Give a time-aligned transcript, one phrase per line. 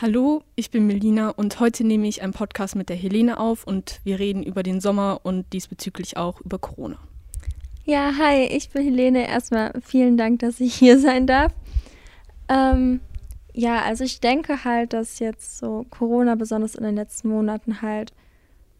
[0.00, 3.98] Hallo, ich bin Melina und heute nehme ich einen Podcast mit der Helene auf und
[4.04, 6.98] wir reden über den Sommer und diesbezüglich auch über Corona.
[7.84, 9.26] Ja, hi, ich bin Helene.
[9.26, 11.52] Erstmal vielen Dank, dass ich hier sein darf.
[12.48, 13.00] Ähm,
[13.52, 18.12] ja, also ich denke halt, dass jetzt so Corona besonders in den letzten Monaten halt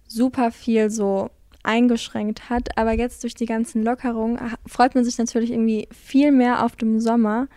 [0.07, 1.30] super viel so
[1.64, 2.79] eingeschränkt hat.
[2.79, 4.39] Aber jetzt durch die ganzen Lockerungen
[4.69, 7.48] freut man sich natürlich irgendwie viel mehr auf den Sommer.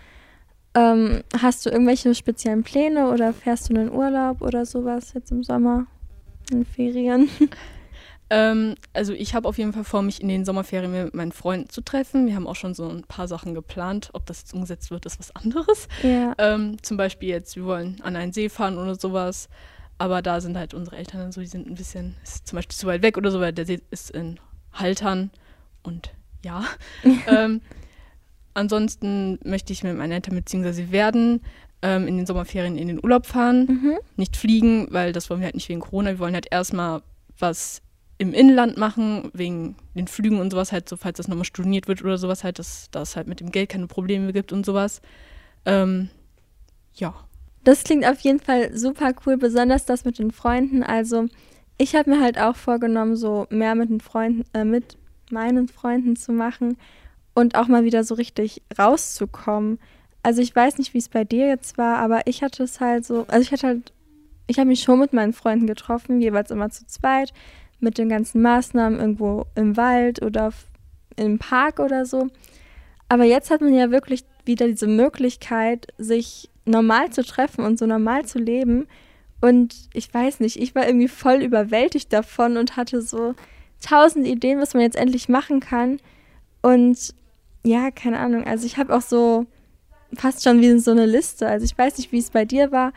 [0.73, 5.31] Ähm, hast du irgendwelche speziellen Pläne oder fährst du in den Urlaub oder sowas jetzt
[5.31, 5.85] im Sommer,
[6.51, 7.29] in Ferien?
[8.33, 11.67] Ähm, also ich habe auf jeden Fall vor, mich in den Sommerferien mit meinen Freunden
[11.67, 12.27] zu treffen.
[12.27, 14.09] Wir haben auch schon so ein paar Sachen geplant.
[14.13, 15.89] Ob das jetzt umgesetzt wird, ist was anderes.
[16.01, 16.33] Ja.
[16.37, 19.49] Ähm, zum Beispiel jetzt, wir wollen an einen See fahren oder sowas.
[19.97, 22.77] Aber da sind halt unsere Eltern dann so, die sind ein bisschen, ist zum Beispiel
[22.77, 24.39] zu weit weg oder so, weil der See ist in
[24.71, 25.29] Haltern
[25.83, 26.11] und
[26.45, 26.63] ja.
[27.27, 27.59] ähm,
[28.53, 30.91] ansonsten möchte ich mit meinen Eltern bzw.
[30.91, 31.41] werden
[31.81, 33.65] ähm, in den Sommerferien in den Urlaub fahren.
[33.65, 33.97] Mhm.
[34.15, 36.11] Nicht fliegen, weil das wollen wir halt nicht wegen Corona.
[36.11, 37.01] Wir wollen halt erstmal
[37.39, 37.81] was
[38.17, 42.03] im Inland machen, wegen den Flügen und sowas halt, so falls das nochmal storniert wird
[42.03, 45.01] oder sowas halt, dass es halt mit dem Geld keine Probleme gibt und sowas.
[45.65, 46.09] Ähm,
[46.93, 47.15] ja.
[47.63, 50.83] Das klingt auf jeden Fall super cool, besonders das mit den Freunden.
[50.83, 51.25] Also
[51.79, 54.97] ich habe mir halt auch vorgenommen, so mehr mit den Freunden, äh, mit
[55.31, 56.77] meinen Freunden zu machen
[57.33, 59.79] und auch mal wieder so richtig rauszukommen.
[60.23, 63.05] Also ich weiß nicht, wie es bei dir jetzt war, aber ich hatte es halt
[63.05, 63.93] so, also ich hatte halt,
[64.47, 67.33] ich habe mich schon mit meinen Freunden getroffen, jeweils immer zu zweit
[67.79, 70.51] mit den ganzen Maßnahmen irgendwo im Wald oder
[71.15, 72.27] im Park oder so.
[73.09, 77.85] Aber jetzt hat man ja wirklich wieder diese Möglichkeit, sich normal zu treffen und so
[77.85, 78.87] normal zu leben.
[79.41, 83.33] Und ich weiß nicht, ich war irgendwie voll überwältigt davon und hatte so
[83.81, 85.99] tausend Ideen, was man jetzt endlich machen kann.
[86.61, 87.15] Und
[87.63, 88.45] ja, keine Ahnung.
[88.45, 89.45] Also ich habe auch so
[90.15, 91.47] fast schon wie so eine Liste.
[91.47, 92.93] Also ich weiß nicht, wie es bei dir war,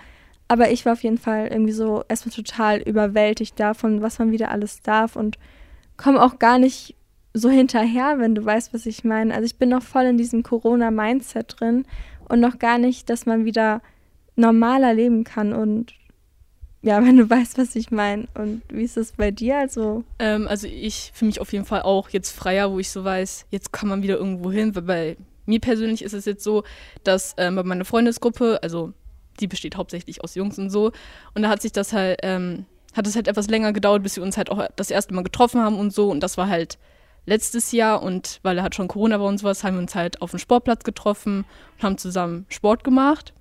[0.48, 4.50] aber ich war auf jeden Fall irgendwie so erstmal total überwältigt davon, was man wieder
[4.50, 5.38] alles darf und
[5.96, 6.96] komme auch gar nicht
[7.32, 9.34] so hinterher, wenn du weißt, was ich meine.
[9.34, 11.84] Also ich bin noch voll in diesem Corona-Mindset drin
[12.28, 13.82] und noch gar nicht, dass man wieder
[14.36, 15.94] normaler leben kann und
[16.84, 18.28] ja, wenn du weißt, was ich meine.
[18.34, 19.58] Und wie ist es bei dir?
[19.58, 23.02] Also, ähm, also ich fühle mich auf jeden Fall auch jetzt freier, wo ich so
[23.02, 24.74] weiß, jetzt kann man wieder irgendwo hin.
[24.74, 26.62] Weil bei mir persönlich ist es jetzt so,
[27.02, 28.92] dass ähm, bei meiner Freundesgruppe, also
[29.40, 30.92] die besteht hauptsächlich aus Jungs und so.
[31.34, 34.22] Und da hat sich das halt, ähm, hat es halt etwas länger gedauert, bis wir
[34.22, 36.10] uns halt auch das erste Mal getroffen haben und so.
[36.10, 36.78] Und das war halt
[37.24, 40.20] letztes Jahr und weil er hat schon Corona bei uns was, haben wir uns halt
[40.20, 41.46] auf dem Sportplatz getroffen
[41.78, 43.32] und haben zusammen Sport gemacht.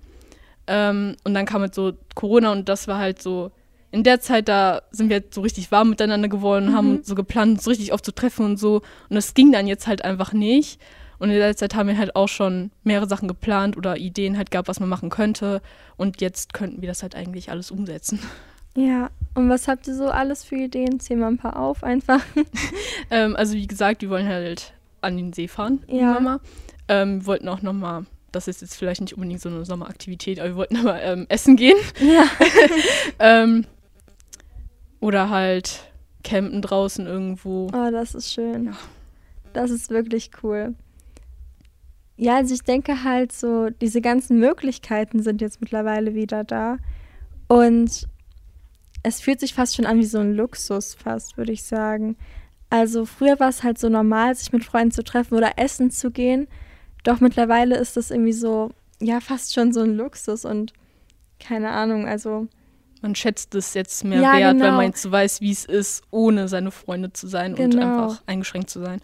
[0.66, 3.50] Ähm, und dann kam halt so Corona und das war halt so,
[3.94, 6.74] in der Zeit, da sind wir halt so richtig warm miteinander geworden, mhm.
[6.74, 8.82] haben so geplant, uns richtig oft zu treffen und so.
[9.08, 10.80] Und das ging dann jetzt halt einfach nicht.
[11.20, 14.50] Und in der Zeit haben wir halt auch schon mehrere Sachen geplant oder Ideen halt
[14.50, 15.62] gehabt, was man machen könnte.
[15.96, 18.18] Und jetzt könnten wir das halt eigentlich alles umsetzen.
[18.76, 20.98] Ja, und was habt ihr so alles für Ideen?
[20.98, 22.20] Zähl mal ein paar auf einfach.
[23.10, 25.84] ähm, also wie gesagt, wir wollen halt an den See fahren.
[25.86, 26.40] Ja.
[26.88, 30.50] Ähm, wir wollten auch nochmal, das ist jetzt vielleicht nicht unbedingt so eine Sommeraktivität, aber
[30.50, 31.76] wir wollten nochmal ähm, essen gehen.
[32.00, 32.26] Ja.
[33.18, 33.66] ähm,
[35.00, 37.66] oder halt campen draußen irgendwo.
[37.66, 38.66] Oh, das ist schön.
[38.66, 38.72] Ja.
[39.52, 40.74] Das ist wirklich cool.
[42.16, 46.78] Ja, also ich denke halt so, diese ganzen Möglichkeiten sind jetzt mittlerweile wieder da.
[47.48, 48.08] Und
[49.02, 52.16] es fühlt sich fast schon an wie so ein Luxus, fast, würde ich sagen.
[52.70, 56.10] Also früher war es halt so normal, sich mit Freunden zu treffen oder essen zu
[56.10, 56.48] gehen.
[57.04, 60.72] Doch mittlerweile ist das irgendwie so, ja, fast schon so ein Luxus und
[61.38, 62.48] keine Ahnung, also.
[63.02, 64.64] Man schätzt es jetzt mehr ja, wert, genau.
[64.64, 67.76] weil man jetzt weiß, wie es ist, ohne seine Freunde zu sein genau.
[67.76, 69.00] und einfach eingeschränkt zu sein.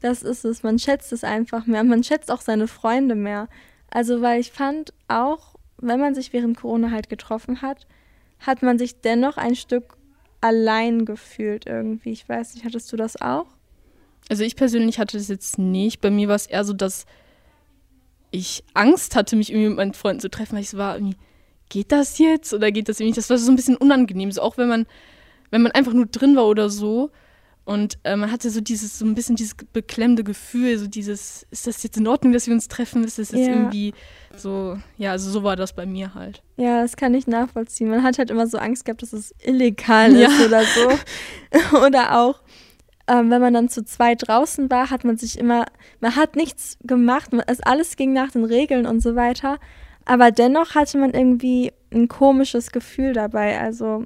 [0.00, 0.62] Das ist es.
[0.62, 1.84] Man schätzt es einfach mehr.
[1.84, 3.48] Man schätzt auch seine Freunde mehr.
[3.90, 7.86] Also, weil ich fand auch, wenn man sich während Corona halt getroffen hat,
[8.38, 9.96] hat man sich dennoch ein Stück
[10.40, 12.12] allein gefühlt irgendwie.
[12.12, 13.46] Ich weiß nicht, hattest du das auch?
[14.28, 16.00] Also ich persönlich hatte das jetzt nicht.
[16.00, 17.06] Bei mir war es eher so, dass
[18.30, 21.16] ich Angst hatte, mich irgendwie mit meinen Freunden zu treffen, weil ich so war, irgendwie,
[21.68, 23.18] geht das jetzt oder geht das irgendwie nicht?
[23.18, 24.30] Das war so ein bisschen unangenehm.
[24.32, 24.86] So auch wenn man,
[25.50, 27.10] wenn man einfach nur drin war oder so
[27.66, 31.66] und äh, man hatte so dieses, so ein bisschen dieses beklemmende Gefühl, so dieses, ist
[31.66, 33.02] das jetzt in Ordnung, dass wir uns treffen?
[33.02, 33.54] Ist das jetzt ja.
[33.54, 33.92] irgendwie
[34.36, 36.44] so, ja, also so war das bei mir halt.
[36.56, 37.90] Ja, das kann ich nachvollziehen.
[37.90, 40.28] Man hat halt immer so Angst gehabt, dass es illegal ja.
[40.28, 41.76] ist oder so.
[41.84, 42.40] oder auch,
[43.08, 45.66] ähm, wenn man dann zu zweit draußen war, hat man sich immer,
[46.00, 49.58] man hat nichts gemacht, es, alles ging nach den Regeln und so weiter.
[50.04, 53.58] Aber dennoch hatte man irgendwie ein komisches Gefühl dabei.
[53.58, 54.04] Also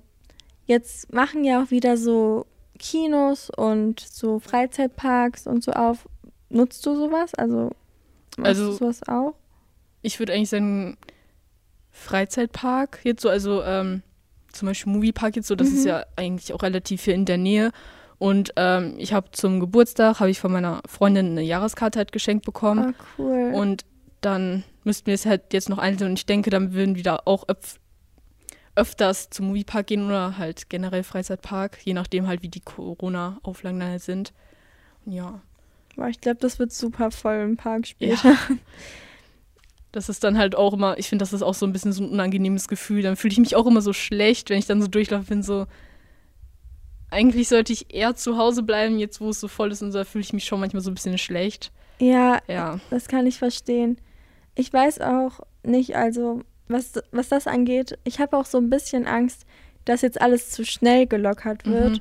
[0.67, 2.47] jetzt machen ja auch wieder so
[2.79, 6.09] Kinos und so Freizeitparks und so auf.
[6.49, 7.35] Nutzt du sowas?
[7.35, 7.71] Also
[8.37, 9.35] machst also, du sowas auch?
[10.03, 10.97] Ich würde eigentlich sagen,
[11.91, 14.03] Freizeitpark jetzt so, also ähm,
[14.53, 15.77] zum Beispiel Moviepark jetzt so, das Mhm.
[15.77, 17.73] ist ja eigentlich auch relativ hier in der Nähe.
[18.21, 22.45] Und ähm, ich habe zum Geburtstag, habe ich von meiner Freundin eine Jahreskarte halt geschenkt
[22.45, 22.95] bekommen.
[22.97, 23.51] Ah, cool.
[23.53, 23.85] Und
[24.21, 26.11] dann müssten wir es halt jetzt noch einzeln.
[26.11, 27.81] Und ich denke, dann würden wir da auch öf
[28.77, 33.91] öfters zum Moviepark gehen oder halt generell Freizeitpark, je nachdem halt, wie die Corona-Auflagen dann
[33.91, 34.33] halt sind.
[35.05, 35.43] Und ja,
[35.97, 38.35] Boah, ich glaube, das wird super voll im Park später.
[39.93, 42.03] das ist dann halt auch immer, ich finde, das ist auch so ein bisschen so
[42.03, 43.03] ein unangenehmes Gefühl.
[43.03, 45.67] Dann fühle ich mich auch immer so schlecht, wenn ich dann so durchlaufe, bin so,
[47.11, 49.99] eigentlich sollte ich eher zu Hause bleiben, jetzt wo es so voll ist und so,
[49.99, 51.73] da fühle ich mich schon manchmal so ein bisschen schlecht.
[51.99, 53.99] Ja, Ja, das kann ich verstehen.
[54.55, 59.07] Ich weiß auch nicht, also was, was das angeht, ich habe auch so ein bisschen
[59.07, 59.45] Angst,
[59.85, 62.01] dass jetzt alles zu schnell gelockert wird Mhm.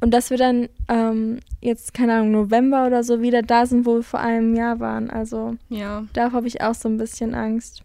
[0.00, 3.96] und dass wir dann ähm, jetzt, keine Ahnung, November oder so wieder da sind, wo
[3.96, 5.10] wir vor einem Jahr waren.
[5.10, 6.04] Also ja.
[6.12, 7.82] da habe ich auch so ein bisschen Angst.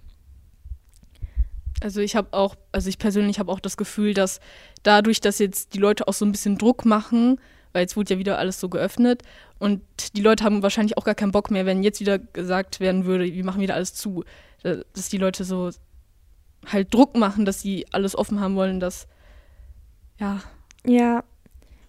[1.82, 4.40] Also ich habe auch, also ich persönlich habe auch das Gefühl, dass
[4.84, 7.40] dadurch, dass jetzt die Leute auch so ein bisschen Druck machen,
[7.74, 9.24] weil jetzt wurde ja wieder alles so geöffnet
[9.60, 9.82] und
[10.16, 13.26] die Leute haben wahrscheinlich auch gar keinen Bock mehr, wenn jetzt wieder gesagt werden würde,
[13.26, 14.24] wir machen wieder alles zu,
[14.64, 15.72] Da- dass die Leute so
[16.68, 19.08] halt Druck machen, dass sie alles offen haben wollen, dass
[20.20, 20.40] ja,
[20.86, 21.24] Ja,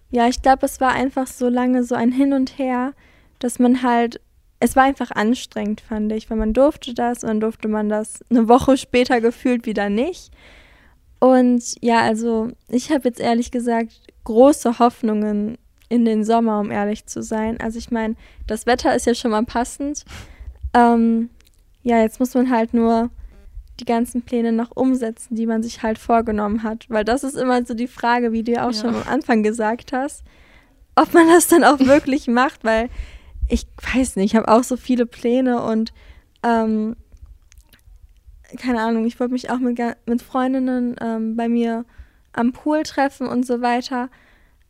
[0.09, 2.93] ja, ich glaube, es war einfach so lange so ein Hin und Her,
[3.39, 4.21] dass man halt,
[4.63, 8.23] es war einfach anstrengend, fand ich, weil man durfte das und dann durfte man das
[8.29, 10.31] eine Woche später gefühlt wieder nicht.
[11.19, 13.91] Und ja, also ich habe jetzt ehrlich gesagt
[14.23, 15.57] große Hoffnungen
[15.89, 17.59] in den Sommer, um ehrlich zu sein.
[17.59, 18.15] Also ich meine,
[18.47, 20.05] das Wetter ist ja schon mal passend.
[20.73, 21.29] Ähm,
[21.83, 23.09] ja, jetzt muss man halt nur
[23.81, 26.85] die ganzen Pläne noch umsetzen, die man sich halt vorgenommen hat.
[26.89, 28.79] Weil das ist immer so die Frage, wie du ja auch Ja.
[28.81, 30.23] schon am Anfang gesagt hast,
[30.95, 32.89] ob man das dann auch wirklich macht, weil
[33.53, 35.93] ich weiß nicht, ich habe auch so viele Pläne und
[36.41, 36.95] ähm,
[38.57, 41.85] keine Ahnung, ich wollte mich auch mit, mit Freundinnen ähm, bei mir
[42.33, 44.09] am Pool treffen und so weiter.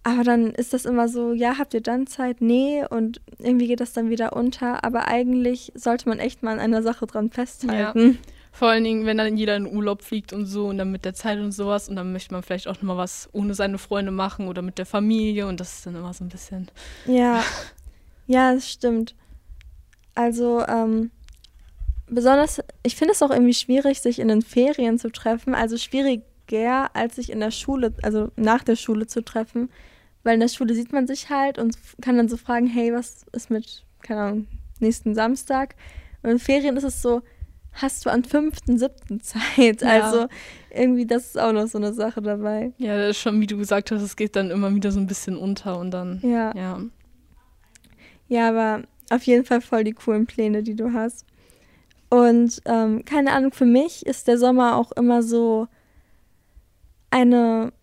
[0.03, 2.41] Aber dann ist das immer so, ja, habt ihr dann Zeit?
[2.41, 4.83] Nee, und irgendwie geht das dann wieder unter.
[4.83, 8.19] Aber eigentlich sollte man echt mal an einer Sache dran festhalten.
[8.51, 11.13] vor allen Dingen, wenn dann jeder in Urlaub fliegt und so und dann mit der
[11.13, 14.11] Zeit und sowas und dann möchte man vielleicht auch noch mal was ohne seine Freunde
[14.11, 16.67] machen oder mit der Familie und das ist dann immer so ein bisschen
[17.05, 17.41] Ja,
[18.27, 19.15] ja, das stimmt.
[20.15, 21.11] Also, ähm,
[22.07, 25.55] besonders, ich finde es auch irgendwie schwierig, sich in den Ferien zu treffen.
[25.55, 29.69] Also schwieriger, als sich in der Schule, also nach der Schule zu treffen.
[30.23, 33.25] Weil in der Schule sieht man sich halt und kann dann so fragen, hey, was
[33.33, 34.47] ist mit, keine Ahnung,
[34.79, 35.75] nächsten Samstag?
[36.21, 37.21] Und in Ferien ist es so,
[37.73, 39.19] hast du am 5.7.
[39.21, 39.81] Zeit?
[39.81, 40.05] Ja.
[40.05, 40.27] Also
[40.69, 42.71] irgendwie, das ist auch noch so eine Sache dabei.
[42.77, 45.07] Ja, das ist schon, wie du gesagt hast, es geht dann immer wieder so ein
[45.07, 46.55] bisschen unter und dann, Ja.
[46.55, 46.79] ja.
[48.27, 51.25] Ja, aber auf jeden Fall voll die coolen Pläne, die du hast.
[52.09, 55.67] Und ähm, keine Ahnung, für mich ist der Sommer auch immer so
[57.09, 57.73] eine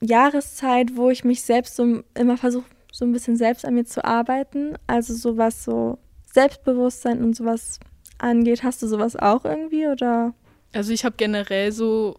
[0.00, 4.04] Jahreszeit, wo ich mich selbst so immer versuche, so ein bisschen selbst an mir zu
[4.04, 4.76] arbeiten.
[4.86, 5.98] Also so was so
[6.32, 7.80] Selbstbewusstsein und sowas
[8.18, 8.62] angeht.
[8.62, 10.34] Hast du sowas auch irgendwie oder?
[10.72, 12.18] Also ich habe generell so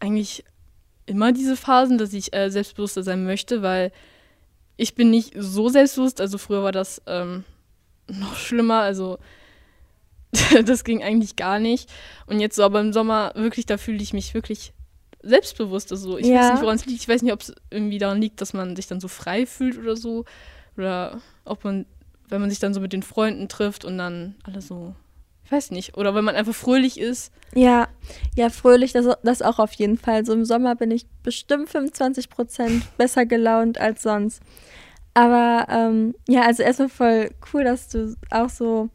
[0.00, 0.44] eigentlich
[1.06, 3.92] immer diese Phasen, dass ich äh, selbstbewusster sein möchte, weil
[4.76, 6.20] ich bin nicht so selbstbewusst.
[6.20, 7.44] Also früher war das ähm,
[8.08, 8.80] noch schlimmer.
[8.80, 9.18] Also
[10.64, 11.90] das ging eigentlich gar nicht.
[12.26, 14.72] Und jetzt so, aber im Sommer wirklich, da fühle ich mich wirklich
[15.22, 15.92] selbstbewusst.
[15.92, 16.40] Also ich Ja.
[16.40, 17.00] weiß nicht, woran es liegt.
[17.00, 19.78] Ich weiß nicht, ob es irgendwie daran liegt, dass man sich dann so frei fühlt
[19.78, 20.24] oder so.
[20.76, 21.86] Oder ob man,
[22.28, 24.94] wenn man sich dann so mit den Freunden trifft und dann alle so,
[25.46, 25.96] ich weiß nicht.
[25.96, 27.32] Oder wenn man einfach fröhlich ist.
[27.54, 27.86] Ja,
[28.34, 30.26] ja, fröhlich, das, das auch auf jeden Fall.
[30.26, 34.42] So im Sommer bin ich bestimmt 25 Prozent besser gelaunt als sonst.
[35.14, 38.90] Aber ähm, ja, also erstmal voll cool, dass du auch so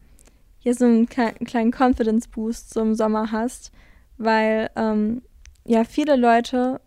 [0.58, 3.72] hier so einen kle- kleinen Confidence Boost so im Sommer hast,
[4.18, 5.22] weil ähm,
[5.64, 6.80] ja, viele Leute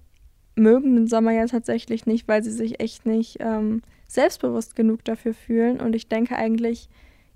[0.55, 5.33] mögen den Sommer ja tatsächlich nicht, weil sie sich echt nicht ähm, selbstbewusst genug dafür
[5.33, 5.81] fühlen.
[5.81, 6.87] Und ich denke eigentlich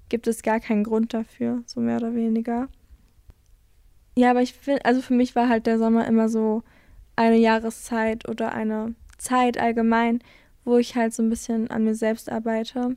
[0.10, 2.68] gibt es gar keinen Grund dafür, so mehr oder weniger.
[4.16, 6.64] Ja, aber ich finde, also für mich war halt der Sommer immer so
[7.16, 10.20] eine Jahreszeit oder eine Zeit allgemein,
[10.66, 12.96] wo ich halt so ein bisschen an mir selbst arbeite.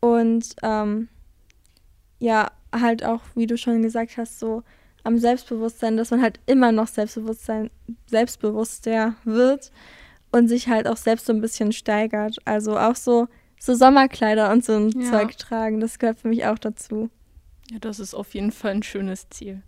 [0.00, 1.08] Und ähm,
[2.18, 4.62] ja, halt auch, wie du schon gesagt hast, so
[5.04, 7.70] am Selbstbewusstsein, dass man halt immer noch Selbstbewusstsein,
[8.06, 9.70] selbstbewusster wird
[10.32, 12.38] und sich halt auch selbst so ein bisschen steigert.
[12.44, 15.10] Also auch so, so Sommerkleider und so ein Ja.
[15.10, 17.10] Zeug tragen, das gehört für mich auch dazu.
[17.70, 19.62] Ja, das ist auf jeden Fall ein schönes Ziel.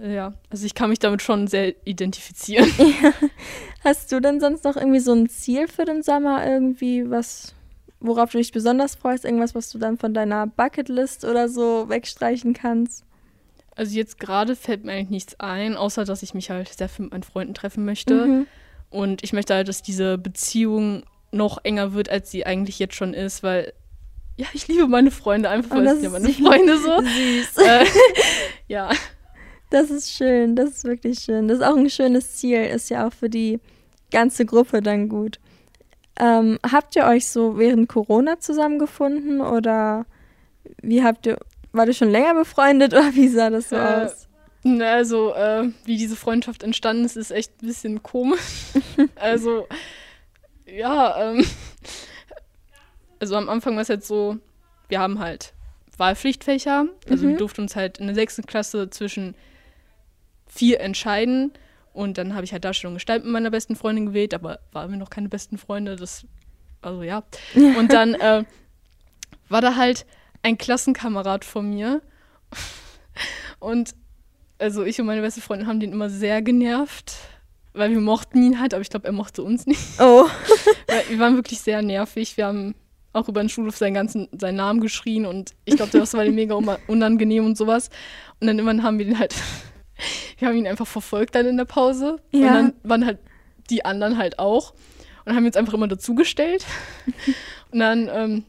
[0.00, 2.70] ja, also ich kann mich damit schon sehr identifizieren.
[3.84, 7.54] Hast du denn sonst noch irgendwie so ein Ziel für den Sommer irgendwie, was,
[8.00, 9.24] worauf du dich besonders freust?
[9.24, 13.04] Irgendwas, was du dann von deiner Bucketlist oder so wegstreichen kannst?
[13.74, 17.04] Also jetzt gerade fällt mir eigentlich nichts ein, außer dass ich mich halt sehr viel
[17.04, 18.26] mit meinen Freunden treffen möchte.
[18.26, 18.46] Mhm.
[18.88, 23.14] Und ich möchte halt, dass diese Beziehung noch enger wird, als sie eigentlich jetzt schon
[23.14, 23.72] ist, weil
[24.36, 27.00] ja, ich liebe meine Freunde einfach, weil es ja meine Freunde so.
[27.00, 27.56] Süß.
[27.66, 27.86] Äh,
[28.68, 28.90] ja.
[29.70, 31.48] Das ist schön, das ist wirklich schön.
[31.48, 33.58] Das ist auch ein schönes Ziel, ist ja auch für die
[34.12, 35.40] ganze Gruppe dann gut.
[36.18, 40.06] Ähm, habt ihr euch so während Corona zusammengefunden oder
[40.82, 41.38] wie habt ihr,
[41.72, 44.28] war ihr schon länger befreundet oder wie sah das so äh, aus?
[44.62, 48.40] Ne, also, äh, wie diese Freundschaft entstanden ist, ist echt ein bisschen komisch.
[49.16, 49.66] also,
[50.66, 51.44] ja, ähm,
[53.20, 54.38] also am Anfang war es jetzt so,
[54.88, 55.54] wir haben halt
[55.96, 56.86] Wahlpflichtfächer.
[57.08, 57.30] Also mhm.
[57.30, 59.34] wir durften uns halt in der sechsten Klasse zwischen
[60.46, 61.52] vier entscheiden.
[61.92, 64.98] Und dann habe ich halt Darstellung Gestalt mit meiner besten Freundin gewählt, aber waren wir
[64.98, 65.96] noch keine besten Freunde.
[65.96, 66.26] Das,
[66.82, 67.22] also ja.
[67.54, 68.44] Und dann äh,
[69.48, 70.04] war da halt
[70.42, 72.02] ein Klassenkamerad von mir.
[73.58, 73.94] Und
[74.58, 77.14] also ich und meine beste Freundin haben den immer sehr genervt,
[77.76, 79.80] weil wir mochten ihn halt, aber ich glaube, er mochte uns nicht.
[80.00, 80.26] Oh.
[80.86, 82.36] weil wir waren wirklich sehr nervig.
[82.36, 82.74] Wir haben
[83.12, 86.34] auch über den Schulhof seinen ganzen, seinen Namen geschrien und ich glaube, das war ihm
[86.34, 86.54] mega
[86.86, 87.88] unangenehm und sowas.
[88.40, 89.34] Und dann irgendwann haben wir den halt,
[90.38, 92.20] wir haben ihn einfach verfolgt dann in der Pause.
[92.32, 92.48] Ja.
[92.48, 93.18] Und dann waren halt
[93.70, 94.74] die anderen halt auch.
[95.24, 96.64] Und haben uns einfach immer dazugestellt.
[97.72, 98.44] und dann, ähm,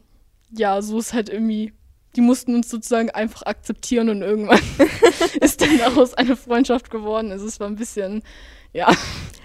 [0.50, 1.72] ja, so ist halt irgendwie,
[2.14, 4.60] die mussten uns sozusagen einfach akzeptieren und irgendwann
[5.40, 7.32] ist dann daraus eine Freundschaft geworden.
[7.32, 8.22] Also es war ein bisschen,
[8.72, 8.90] ja.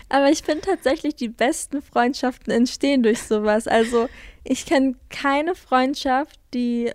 [0.10, 3.68] Aber ich finde tatsächlich, die besten Freundschaften entstehen durch sowas.
[3.68, 4.10] Also
[4.44, 6.92] ich kenne keine Freundschaft, die,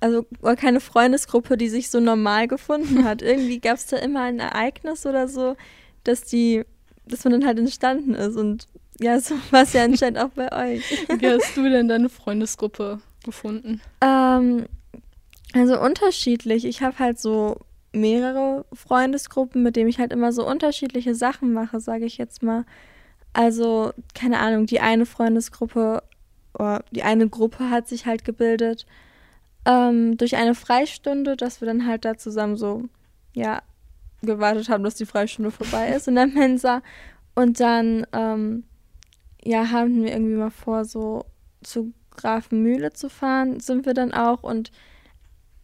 [0.00, 0.24] also
[0.56, 3.20] keine Freundesgruppe, die sich so normal gefunden hat.
[3.22, 5.56] Irgendwie gab es da immer ein Ereignis oder so,
[6.04, 6.64] dass die,
[7.04, 8.36] dass man dann halt entstanden ist.
[8.36, 8.66] Und
[8.98, 10.82] ja, so war es ja anscheinend auch bei euch.
[11.18, 13.82] Wie hast du denn deine Freundesgruppe gefunden?
[14.00, 14.64] Ähm,
[15.52, 16.64] also unterschiedlich.
[16.64, 17.58] Ich habe halt so
[17.92, 22.64] mehrere Freundesgruppen, mit denen ich halt immer so unterschiedliche Sachen mache, sage ich jetzt mal.
[23.32, 26.02] Also, keine Ahnung, die eine Freundesgruppe
[26.54, 28.86] oder die eine Gruppe hat sich halt gebildet
[29.64, 32.84] ähm, durch eine Freistunde, dass wir dann halt da zusammen so,
[33.34, 33.62] ja,
[34.22, 36.82] gewartet haben, dass die Freistunde vorbei ist in der Mensa.
[37.34, 38.64] Und dann, ähm,
[39.44, 41.24] ja, haben wir irgendwie mal vor, so
[41.62, 44.42] zu Grafenmühle zu fahren, sind wir dann auch.
[44.42, 44.72] Und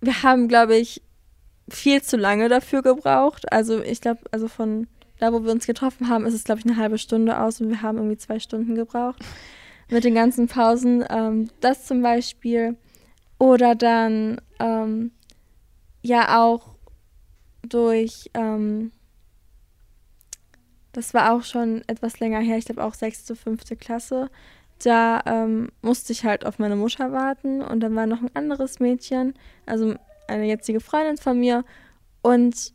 [0.01, 1.03] wir haben, glaube ich,
[1.69, 3.51] viel zu lange dafür gebraucht.
[3.53, 4.87] Also ich glaube, also von
[5.19, 7.69] da, wo wir uns getroffen haben, ist es, glaube ich, eine halbe Stunde aus und
[7.69, 9.23] wir haben irgendwie zwei Stunden gebraucht
[9.89, 11.05] mit den ganzen Pausen.
[11.09, 12.77] Ähm, das zum Beispiel.
[13.39, 15.11] Oder dann ähm,
[16.03, 16.77] ja auch
[17.63, 18.93] durch, ähm,
[20.93, 24.31] das war auch schon etwas länger her, ich glaube auch sechste, fünfte Klasse.
[24.83, 28.81] Da ähm, musste ich halt auf meine Mutter warten und dann war noch ein anderes
[28.81, 29.35] Mädchen,
[29.67, 29.95] also
[30.29, 31.65] eine jetzige Freundin von mir.
[32.23, 32.73] Und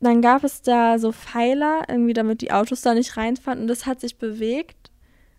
[0.00, 3.62] dann gab es da so Pfeiler, irgendwie damit die Autos da nicht reinfahren.
[3.62, 4.90] Und das hat sich bewegt.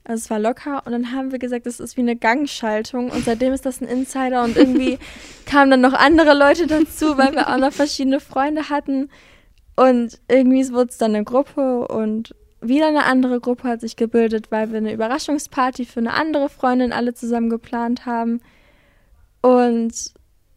[0.04, 0.86] Also es war locker.
[0.86, 3.10] Und dann haben wir gesagt, das ist wie eine Gangschaltung.
[3.10, 4.44] Und seitdem ist das ein Insider.
[4.44, 5.00] Und irgendwie
[5.46, 9.10] kamen dann noch andere Leute dazu, weil wir auch noch verschiedene Freunde hatten.
[9.76, 11.88] Und irgendwie wurde es dann eine Gruppe.
[11.88, 16.50] Und wieder eine andere Gruppe hat sich gebildet, weil wir eine Überraschungsparty für eine andere
[16.50, 18.42] Freundin alle zusammen geplant haben.
[19.42, 20.14] Und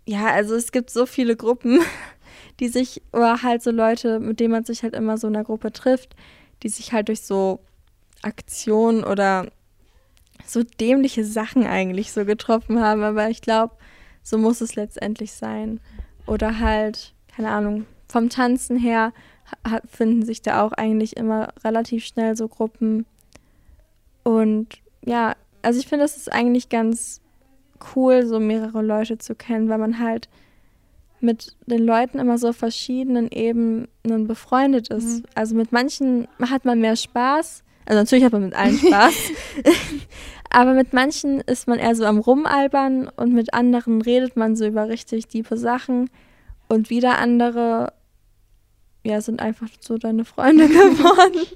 [0.07, 1.81] ja, also es gibt so viele Gruppen,
[2.61, 5.45] die sich oder halt so Leute, mit denen man sich halt immer so in einer
[5.45, 6.15] Gruppe trifft,
[6.63, 7.61] die sich halt durch so
[8.23, 9.51] Aktionen oder
[10.45, 13.75] so dämliche Sachen eigentlich so getroffen haben, aber ich glaube,
[14.23, 15.81] so muss es letztendlich sein.
[16.27, 19.13] Oder halt, keine Ahnung, vom Tanzen her
[19.87, 23.07] finden sich da auch eigentlich immer relativ schnell so Gruppen.
[24.23, 24.69] Und
[25.05, 27.22] ja, also ich finde, es ist eigentlich ganz
[27.95, 30.29] cool, so mehrere Leute zu kennen, weil man halt
[31.21, 35.21] mit den Leuten immer so auf verschiedenen Ebenen befreundet ist.
[35.21, 35.25] Mhm.
[35.35, 39.15] Also mit manchen hat man mehr Spaß, also natürlich hat man mit allen Spaß.
[40.51, 44.67] Aber mit manchen ist man eher so am Rumalbern und mit anderen redet man so
[44.67, 46.11] über richtig tiefe Sachen.
[46.69, 47.93] Und wieder andere,
[49.03, 51.47] ja, sind einfach so deine Freunde geworden.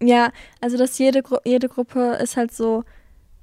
[0.00, 0.30] ja,
[0.60, 2.84] also dass jede, Gru jede Gruppe ist halt so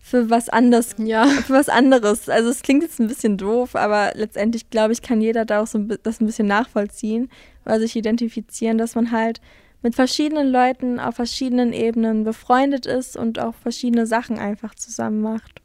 [0.05, 2.27] für was anderes, ja, für was anderes.
[2.27, 5.67] Also es klingt jetzt ein bisschen doof, aber letztendlich glaube ich, kann jeder da auch
[5.67, 7.29] so das ein bisschen nachvollziehen,
[7.63, 9.39] weil sich identifizieren, dass man halt
[9.81, 15.61] mit verschiedenen Leuten auf verschiedenen Ebenen befreundet ist und auch verschiedene Sachen einfach zusammen macht.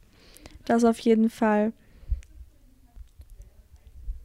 [0.63, 1.73] Das auf jeden Fall.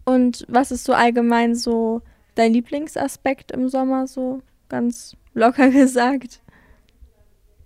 [0.05, 2.03] Und was ist so allgemein so
[2.37, 6.41] dein Lieblingsaspekt im Sommer, so ganz locker gesagt?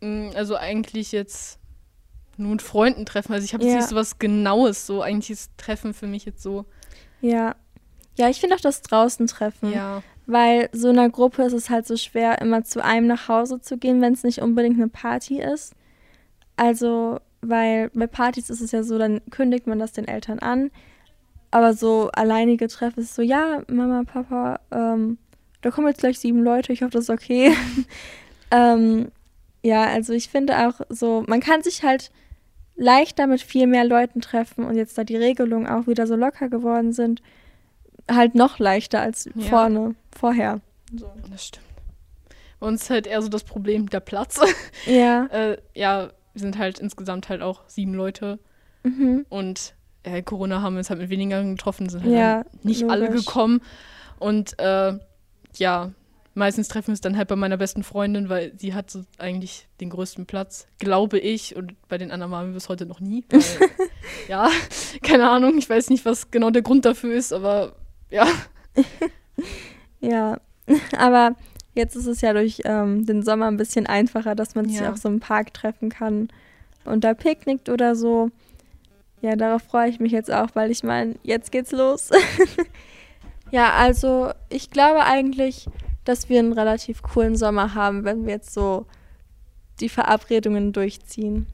[0.00, 1.58] Mm, also eigentlich jetzt
[2.38, 3.32] nur mit Freunden treffen.
[3.32, 3.78] Also ich habe jetzt ja.
[3.78, 6.64] nicht so was Genaues, so eigentlich ist Treffen für mich jetzt so.
[7.20, 7.56] Ja.
[8.16, 9.72] Ja, ich finde auch das draußen treffen.
[9.72, 10.02] Ja.
[10.26, 13.60] Weil so in einer Gruppe ist es halt so schwer, immer zu einem nach Hause
[13.60, 15.74] zu gehen, wenn es nicht unbedingt eine Party ist.
[16.56, 20.70] Also, weil bei Partys ist es ja so, dann kündigt man das den Eltern an.
[21.50, 25.16] Aber so alleinige Treffen ist so, ja, Mama, Papa, ähm,
[25.62, 27.54] da kommen jetzt gleich sieben Leute, ich hoffe, das ist okay.
[28.50, 29.10] ähm,
[29.62, 32.10] ja, also ich finde auch so, man kann sich halt
[32.78, 36.48] leichter mit viel mehr Leuten treffen und jetzt da die Regelungen auch wieder so locker
[36.48, 37.20] geworden sind,
[38.10, 39.42] halt noch leichter als Ja.
[39.48, 40.60] vorne, vorher.
[40.96, 41.66] So, das stimmt.
[42.60, 44.40] Bei uns ist halt eher so das Problem der Platz.
[44.86, 45.26] Ja.
[45.32, 48.38] äh, ja, wir sind halt insgesamt halt auch sieben Leute
[48.84, 49.26] Mhm.
[49.28, 53.06] und äh, Corona haben wir uns halt mit weniger getroffen, sind halt Ja, nicht alle
[53.06, 53.26] logisch.
[53.26, 53.60] gekommen.
[54.20, 54.94] Und äh,
[55.56, 55.90] ja,
[56.38, 59.68] meistens treffen wir uns dann halt bei meiner besten Freundin, weil sie hat so eigentlich
[59.80, 61.54] den größten Platz, glaube ich.
[61.56, 63.24] Und bei den anderen waren wir bis heute noch nie.
[63.28, 63.42] Weil,
[64.28, 64.48] ja,
[65.02, 67.76] keine Ahnung, ich weiß nicht, was genau der Grund dafür ist, aber
[68.10, 68.26] ja.
[70.00, 70.38] Ja,
[70.96, 71.34] aber
[71.74, 74.92] jetzt ist es ja durch ähm, den Sommer ein bisschen einfacher, dass man sich Ja.
[74.92, 76.28] auch so im Park treffen kann
[76.84, 78.30] und da picknickt oder so.
[79.20, 82.10] Ja, darauf freue ich mich jetzt auch, weil ich meine, jetzt geht's los.
[83.50, 85.66] ja, also ich glaube eigentlich,
[86.08, 88.86] dass wir einen relativ coolen Sommer haben, wenn wir jetzt so
[89.78, 91.46] die Verabredungen durchziehen.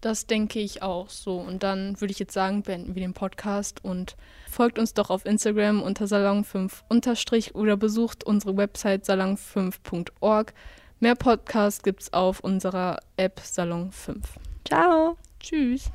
[0.00, 1.38] Das denke ich auch so.
[1.38, 4.16] Und dann würde ich jetzt sagen, beenden wir den Podcast und
[4.48, 10.54] folgt uns doch auf Instagram unter salon5 oder besucht unsere Website salon5.org.
[11.00, 14.24] Mehr Podcasts gibt es auf unserer App Salon 5.
[14.64, 15.16] Ciao.
[15.40, 15.90] Tschüss.